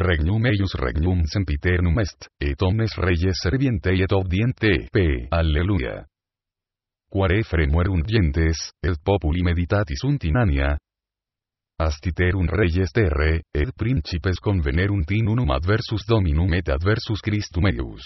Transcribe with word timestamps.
regnum 0.00 0.46
eius 0.46 0.74
regnum 0.74 1.24
sempiternum 1.26 1.98
est, 2.00 2.28
et 2.40 2.62
omnes 2.62 2.96
reyes 2.96 3.36
serviente 3.42 3.92
et 3.92 4.12
obdiente 4.12 4.88
p. 4.92 5.28
Alleluia. 5.30 6.06
Quare 7.10 7.42
fremuerunt 7.42 8.06
gentes, 8.06 8.72
et 8.82 8.96
populi 9.04 9.42
meditatis 9.42 10.00
sunt 10.00 10.24
in 10.24 10.36
ania, 10.36 10.76
Astiterum 11.80 12.46
reyes 12.46 12.92
terre, 12.92 13.40
et 13.54 13.70
principes 13.72 14.38
convenerunt 14.44 15.10
in 15.16 15.30
unum 15.32 15.50
adversus 15.50 16.04
dominum 16.06 16.52
et 16.52 16.68
adversus 16.68 17.22
Christum 17.24 17.70
eius. 17.70 18.04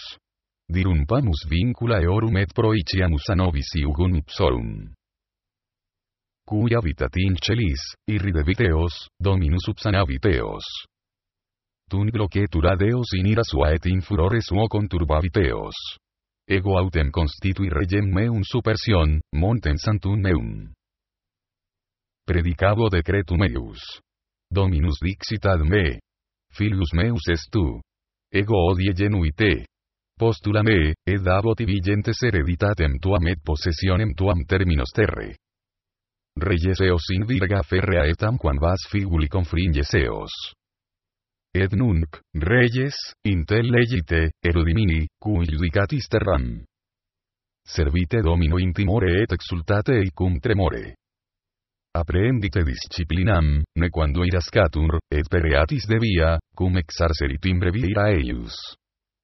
Dirumpamus 0.71 1.43
vincula 1.51 1.99
eorum 2.01 2.37
et 2.39 2.55
proiciamus 2.55 3.27
a 3.29 3.35
nobis 3.35 3.75
iugum 3.75 4.15
ipsorum. 4.15 4.95
Cui 6.47 6.77
habitat 6.77 7.19
in 7.19 7.35
celis, 7.43 7.83
irridebit 8.07 8.63
eos, 8.69 9.09
dominus 9.19 9.67
upsanavit 9.67 10.25
eos. 10.31 10.71
Tun 11.95 12.11
glocetura 12.11 12.75
deos 12.75 13.13
in 13.15 13.29
ira 13.31 13.45
sua 13.47 13.69
et 13.71 13.85
in 13.87 14.01
furore 14.03 14.41
suo 14.43 14.67
conturbavit 14.67 15.37
eos. 15.37 15.77
Ego 16.51 16.73
autem 16.77 17.13
constitui 17.15 17.69
regem 17.71 18.09
meum 18.11 18.43
supersion, 18.43 19.21
montem 19.31 19.79
santum 19.79 20.19
meum 20.19 20.73
predicabo 22.27 22.89
decretum 22.91 23.39
meus. 23.39 23.79
Dominus 24.51 24.99
dixit 25.07 25.47
ad 25.47 25.63
me. 25.63 26.01
Filius 26.51 26.91
meus 26.95 27.29
est 27.31 27.47
tu. 27.53 27.81
Ego 28.33 28.59
odie 28.73 28.93
genuite. 28.93 29.67
Postula 30.19 30.65
me, 30.65 30.97
ed 31.07 31.23
dabo 31.23 31.55
vigentes 31.55 32.19
hereditatem 32.27 32.99
tuam 32.99 33.29
et 33.29 33.39
possessionem 33.39 34.17
tuam 34.17 34.43
terminos 34.49 34.91
terre. 34.93 35.37
Reyes 36.43 36.81
eos 36.81 37.07
in 37.15 37.25
virga 37.25 37.63
ferrea 37.63 38.05
etam 38.11 38.37
quan 38.37 38.59
vas 38.59 38.83
figuli 38.91 39.29
confringes 39.29 39.95
eos. 39.95 40.35
Et 41.55 41.71
nunc, 41.71 42.19
reyes, 42.35 42.97
intel 43.31 43.69
legite, 43.71 44.33
erudimini, 44.43 45.07
cui 45.23 45.47
judicatis 45.47 46.09
terram. 46.11 46.65
Servite 47.65 48.21
domino 48.21 48.59
in 48.59 48.73
timore 48.73 49.23
et 49.23 49.33
exultate 49.33 50.01
e 50.01 50.11
cum 50.13 50.41
tremore. 50.41 50.97
Apprehendite 51.97 52.65
disciplinam, 52.65 53.63
ne 53.79 53.89
quando 53.89 54.25
irascatur, 54.25 54.99
et 55.09 55.29
pereatis 55.31 55.87
de 55.87 55.99
via, 56.03 56.37
cum 56.57 56.77
exarserit 56.77 57.47
imbrevira 57.47 58.11
eius. 58.11 58.59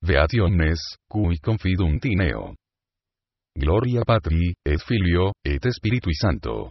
Veati 0.06 0.38
omnes, 0.38 0.78
cui 1.10 1.40
confidunt 1.42 2.04
in 2.04 2.22
eo. 2.30 2.54
Gloria 3.58 4.04
Patri, 4.06 4.54
et 4.64 4.78
Filio, 4.86 5.32
et 5.42 5.66
Spiritui 5.66 6.14
Santo. 6.14 6.70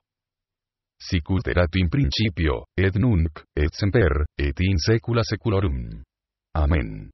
Sicut 1.01 1.47
erat 1.47 1.75
in 1.79 1.87
principio, 1.89 2.65
et 2.75 2.95
nunc, 2.99 3.43
et 3.55 3.71
semper, 3.73 4.25
et 4.37 4.59
in 4.59 4.77
saecula 4.77 5.23
saeculorum. 5.23 6.03
Amen. 6.55 7.09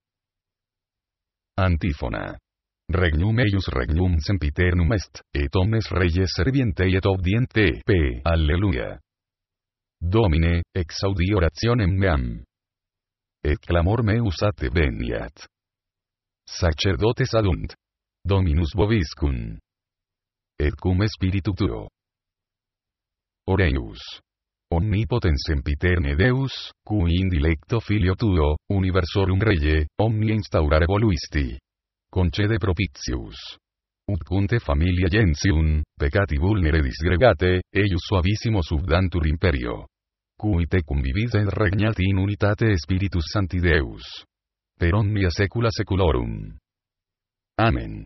Antífona. 1.58 2.36
Regnum 2.90 3.40
eius 3.40 3.68
regnum 3.74 4.18
sempiternum 4.20 4.92
est, 4.94 5.22
et 5.34 5.56
omnes 5.56 5.88
reyes 5.92 6.34
serviente 6.36 6.86
et 6.86 7.06
obdiente 7.06 7.82
p. 7.86 8.22
Alleluia. 8.24 9.00
Domine, 10.02 10.64
exaudi 10.74 11.34
orationem 11.34 11.98
meam. 11.98 12.44
Et 13.44 13.58
clamor 13.58 14.04
meus 14.04 14.42
a 14.42 14.52
te 14.52 14.70
veniat. 14.70 15.48
Sacerdotes 16.46 17.34
adunt. 17.34 17.74
Dominus 18.24 18.74
boviscum. 18.76 19.58
Et 20.60 20.74
cum 20.82 21.02
spiritu 21.08 21.54
tuo. 21.54 21.88
Omnipotens 24.74 25.46
sempiterne 25.46 26.16
Deus, 26.16 26.72
cui 26.84 27.20
indilecto 27.20 27.80
filio 27.80 28.16
tuo, 28.16 28.58
universorum 28.74 29.40
reye, 29.40 29.88
omnia 30.02 30.34
instaurare 30.34 30.86
voluisti 30.86 31.58
concede 32.16 32.58
propitius. 32.58 33.58
Ut 34.08 34.24
cunte 34.24 34.60
familia 34.60 35.10
gentium, 35.10 35.82
peccati 36.00 36.38
vulnere 36.38 36.82
disgregate, 36.82 37.64
eius 37.70 38.06
suavissimo 38.06 38.62
subdantur 38.62 39.28
imperio. 39.28 39.88
Cui 40.38 40.66
te 40.68 40.84
convivit 40.84 41.36
et 41.36 41.52
regnat 41.52 42.00
in 42.00 42.18
unitate 42.18 42.78
Spiritus 42.78 43.32
Sancti 43.32 43.60
Deus. 43.60 44.24
Per 44.80 44.94
omnia 44.94 45.30
saecula 45.30 45.72
saeculorum. 45.72 46.56
Amen. 47.60 48.06